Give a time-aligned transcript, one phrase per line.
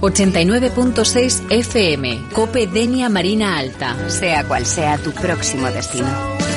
[0.00, 3.96] 89.6 FM, Cope Denia Marina Alta.
[4.08, 6.49] Sea cual sea tu próximo destino.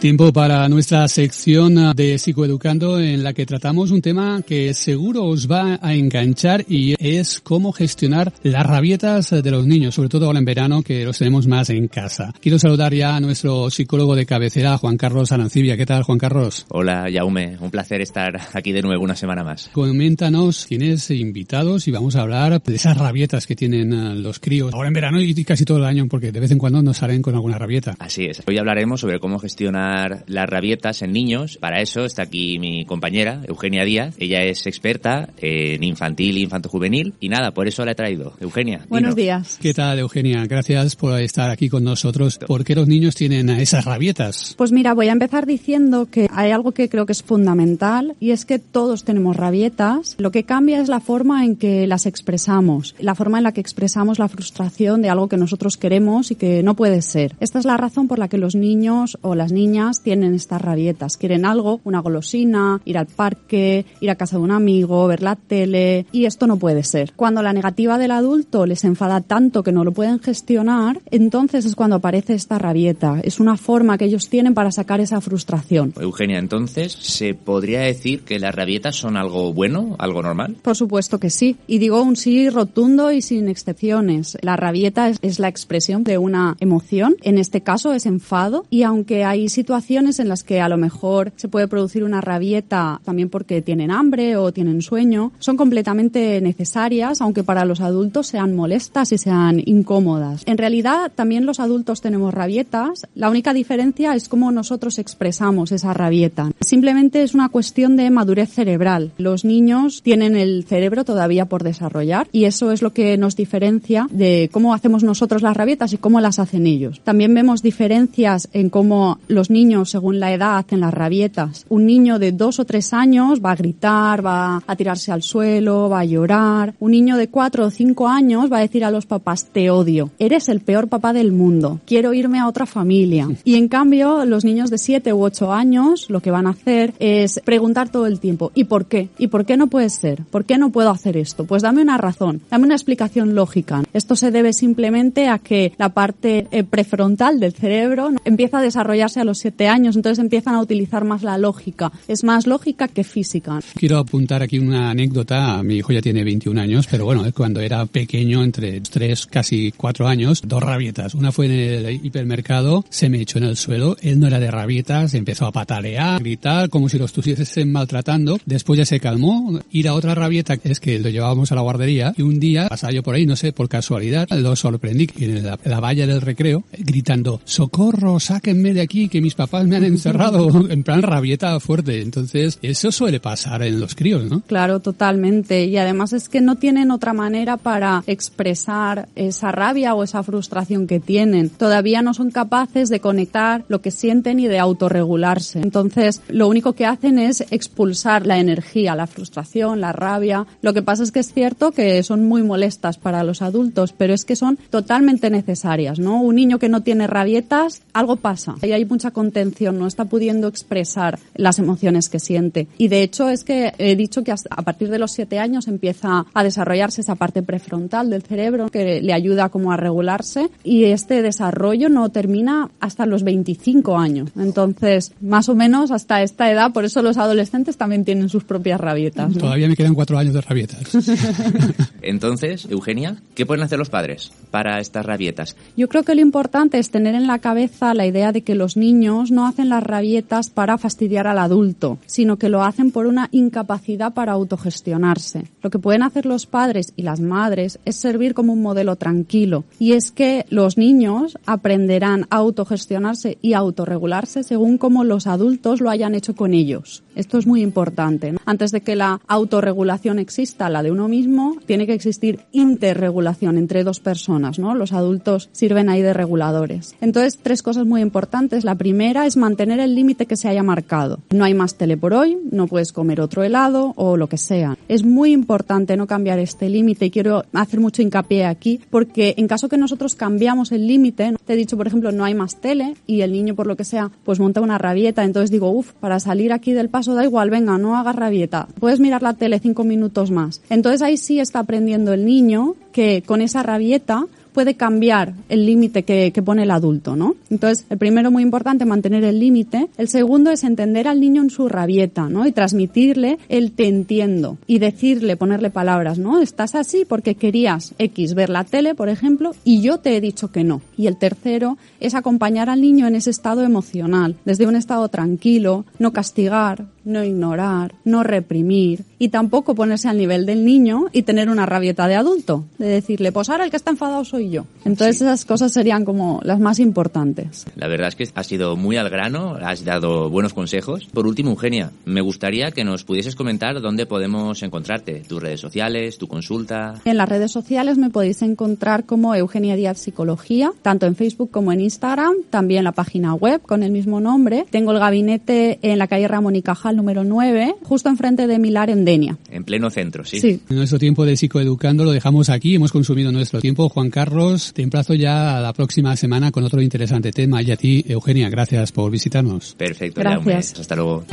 [0.00, 5.46] Tiempo para nuestra sección de Psicoeducando en la que tratamos un tema que seguro os
[5.46, 10.38] va a enganchar y es cómo gestionar las rabietas de los niños, sobre todo ahora
[10.38, 12.32] en verano que los tenemos más en casa.
[12.40, 15.76] Quiero saludar ya a nuestro psicólogo de cabecera, Juan Carlos Arancibia.
[15.76, 16.64] ¿Qué tal, Juan Carlos?
[16.70, 17.58] Hola, Yaume.
[17.60, 19.68] Un placer estar aquí de nuevo una semana más.
[19.70, 24.72] Coméntanos, tienes invitados y vamos a hablar de esas rabietas que tienen eh, los críos
[24.72, 27.20] ahora en verano y casi todo el año porque de vez en cuando nos salen
[27.20, 27.96] con alguna rabieta.
[27.98, 28.42] Así es.
[28.46, 29.89] Hoy hablaremos sobre cómo gestionar
[30.26, 31.58] las rabietas en niños.
[31.58, 34.14] Para eso está aquí mi compañera, Eugenia Díaz.
[34.18, 37.14] Ella es experta en infantil e infanto-juvenil.
[37.20, 38.34] Y nada, por eso la he traído.
[38.40, 38.86] Eugenia.
[38.88, 39.58] Buenos días.
[39.60, 40.44] ¿Qué tal, Eugenia?
[40.46, 42.38] Gracias por estar aquí con nosotros.
[42.38, 44.54] ¿Por qué los niños tienen esas rabietas?
[44.56, 48.30] Pues mira, voy a empezar diciendo que hay algo que creo que es fundamental y
[48.30, 50.16] es que todos tenemos rabietas.
[50.18, 53.60] Lo que cambia es la forma en que las expresamos, la forma en la que
[53.60, 57.34] expresamos la frustración de algo que nosotros queremos y que no puede ser.
[57.40, 61.16] Esta es la razón por la que los niños o las niñas tienen estas rabietas.
[61.16, 65.36] Quieren algo, una golosina, ir al parque, ir a casa de un amigo, ver la
[65.36, 67.12] tele, y esto no puede ser.
[67.16, 71.74] Cuando la negativa del adulto les enfada tanto que no lo pueden gestionar, entonces es
[71.74, 73.20] cuando aparece esta rabieta.
[73.22, 75.94] Es una forma que ellos tienen para sacar esa frustración.
[76.00, 80.56] Eugenia, entonces, ¿se podría decir que las rabietas son algo bueno, algo normal?
[80.62, 81.56] Por supuesto que sí.
[81.66, 84.36] Y digo un sí rotundo y sin excepciones.
[84.42, 87.16] La rabieta es, es la expresión de una emoción.
[87.22, 88.66] En este caso es enfado.
[88.70, 92.20] Y aunque hay situaciones situaciones en las que a lo mejor se puede producir una
[92.20, 98.26] rabieta también porque tienen hambre o tienen sueño, son completamente necesarias, aunque para los adultos
[98.26, 100.42] sean molestas y sean incómodas.
[100.46, 103.06] En realidad, también los adultos tenemos rabietas.
[103.14, 106.50] La única diferencia es cómo nosotros expresamos esa rabieta.
[106.60, 109.12] Simplemente es una cuestión de madurez cerebral.
[109.18, 114.08] Los niños tienen el cerebro todavía por desarrollar y eso es lo que nos diferencia
[114.10, 117.00] de cómo hacemos nosotros las rabietas y cómo las hacen ellos.
[117.04, 121.66] También vemos diferencias en cómo los niños niños, según la edad, hacen las rabietas.
[121.68, 125.90] Un niño de dos o tres años va a gritar, va a tirarse al suelo,
[125.90, 126.74] va a llorar.
[126.80, 130.10] Un niño de cuatro o cinco años va a decir a los papás, te odio,
[130.18, 133.28] eres el peor papá del mundo, quiero irme a otra familia.
[133.50, 136.94] Y en cambio, los niños de siete u ocho años lo que van a hacer
[137.00, 139.08] es preguntar todo el tiempo, ¿y por qué?
[139.18, 140.22] ¿Y por qué no puede ser?
[140.30, 141.46] ¿Por qué no puedo hacer esto?
[141.46, 143.82] Pues dame una razón, dame una explicación lógica.
[143.92, 149.20] Esto se debe simplemente a que la parte eh, prefrontal del cerebro empieza a desarrollarse
[149.20, 151.92] a los siete años, entonces empiezan a utilizar más la lógica.
[152.08, 153.60] Es más lógica que física.
[153.74, 155.62] Quiero apuntar aquí una anécdota.
[155.62, 160.06] Mi hijo ya tiene 21 años, pero bueno, cuando era pequeño, entre 3, casi 4
[160.06, 161.14] años, dos rabietas.
[161.14, 164.50] Una fue en el hipermercado, se me echó en el suelo, él no era de
[164.50, 168.38] rabietas, empezó a patalear, gritar, como si lo estuviesen maltratando.
[168.46, 169.60] Después ya se calmó.
[169.70, 172.92] Ir a otra rabieta, es que lo llevábamos a la guardería, y un día pasaba
[172.92, 176.64] yo por ahí, no sé, por casualidad, lo sorprendí en la, la valla del recreo,
[176.78, 182.02] gritando, socorro, sáquenme de aquí, que mis papás me han encerrado en plan rabieta fuerte.
[182.02, 184.42] Entonces, eso suele pasar en los críos, ¿no?
[184.42, 185.64] Claro, totalmente.
[185.64, 190.86] Y además es que no tienen otra manera para expresar esa rabia o esa frustración
[190.86, 191.48] que tienen.
[191.48, 195.60] Todavía no son capaces de conectar lo que sienten y de autorregularse.
[195.60, 200.46] Entonces, lo único que hacen es expulsar la energía, la frustración, la rabia.
[200.60, 204.12] Lo que pasa es que es cierto que son muy molestas para los adultos, pero
[204.12, 206.20] es que son totalmente necesarias, ¿no?
[206.20, 208.56] Un niño que no tiene rabietas, algo pasa.
[208.62, 212.68] Y hay mucha contención, no está pudiendo expresar las emociones que siente.
[212.78, 216.24] Y de hecho es que he dicho que a partir de los siete años empieza
[216.32, 221.20] a desarrollarse esa parte prefrontal del cerebro que le ayuda como a regularse y este
[221.20, 224.30] desarrollo no termina hasta los 25 años.
[224.38, 228.80] Entonces, más o menos hasta esta edad, por eso los adolescentes también tienen sus propias
[228.80, 229.34] rabietas.
[229.34, 230.80] Todavía me quedan cuatro años de rabietas.
[232.02, 235.56] Entonces, Eugenia, ¿qué pueden hacer los padres para estas rabietas?
[235.76, 238.76] Yo creo que lo importante es tener en la cabeza la idea de que los
[238.76, 243.28] niños no hacen las rabietas para fastidiar al adulto, sino que lo hacen por una
[243.32, 245.44] incapacidad para autogestionarse.
[245.62, 249.64] Lo que pueden hacer los padres y las madres es servir como un modelo tranquilo.
[249.78, 255.90] Y es que los niños aprenderán a autogestionarse y autorregularse según como los adultos lo
[255.90, 257.02] hayan hecho con ellos.
[257.14, 258.34] Esto es muy importante.
[258.46, 263.82] Antes de que la autorregulación exista, la de uno mismo, tiene que existir interregulación entre
[263.84, 264.74] dos personas, ¿no?
[264.74, 266.94] Los adultos sirven ahí de reguladores.
[267.00, 268.64] Entonces, tres cosas muy importantes.
[268.64, 271.20] La primera primera es mantener el límite que se haya marcado.
[271.30, 274.76] No hay más tele por hoy, no puedes comer otro helado o lo que sea.
[274.88, 279.46] Es muy importante no cambiar este límite y quiero hacer mucho hincapié aquí porque en
[279.46, 282.96] caso que nosotros cambiamos el límite, te he dicho, por ejemplo, no hay más tele
[283.06, 286.18] y el niño por lo que sea, pues monta una rabieta, entonces digo, uff, para
[286.18, 289.84] salir aquí del paso da igual, venga, no hagas rabieta, puedes mirar la tele cinco
[289.84, 290.62] minutos más.
[290.68, 296.02] Entonces ahí sí está aprendiendo el niño que con esa rabieta puede cambiar el límite
[296.02, 297.36] que, pone el adulto, ¿no?
[297.50, 299.88] Entonces, el primero muy importante, mantener el límite.
[299.98, 302.46] El segundo es entender al niño en su rabieta, ¿no?
[302.46, 306.40] Y transmitirle el te entiendo y decirle, ponerle palabras, ¿no?
[306.40, 310.50] Estás así porque querías X, ver la tele, por ejemplo, y yo te he dicho
[310.50, 310.80] que no.
[310.96, 315.84] Y el tercero es acompañar al niño en ese estado emocional, desde un estado tranquilo,
[315.98, 321.48] no castigar, no ignorar, no reprimir y tampoco ponerse al nivel del niño y tener
[321.48, 324.66] una rabieta de adulto, de decirle, pues ahora el que está enfadado soy yo.
[324.84, 327.66] Entonces esas cosas serían como las más importantes.
[327.76, 331.06] La verdad es que has sido muy al grano, has dado buenos consejos.
[331.12, 336.18] Por último, Eugenia, me gustaría que nos pudieses comentar dónde podemos encontrarte, tus redes sociales,
[336.18, 336.94] tu consulta.
[337.04, 341.72] En las redes sociales me podéis encontrar como Eugenia Díaz Psicología, tanto en Facebook como
[341.72, 344.64] en Instagram, también la página web con el mismo nombre.
[344.70, 348.90] Tengo el gabinete en la calle Ramón y Cajal número 9, justo enfrente de Milar
[348.90, 349.36] en Denia.
[349.50, 350.40] En pleno centro, sí.
[350.40, 350.60] Sí.
[350.68, 353.88] Nuestro tiempo de psicoeducando lo dejamos aquí, hemos consumido nuestro tiempo.
[353.88, 357.62] Juan Carlos, te emplazo ya a la próxima semana con otro interesante tema.
[357.62, 359.74] Y a ti, Eugenia, gracias por visitarnos.
[359.76, 360.80] Perfecto, gracias.
[360.80, 361.24] Hasta luego.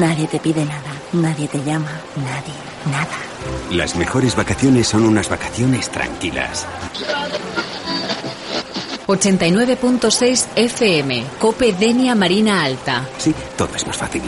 [0.00, 2.54] Nadie te pide nada, nadie te llama, nadie,
[2.90, 3.06] nada.
[3.70, 6.66] Las mejores vacaciones son unas vacaciones tranquilas.
[9.06, 13.06] 89.6 FM, Cope Denia Marina Alta.
[13.18, 14.22] Sí, todo es más fácil.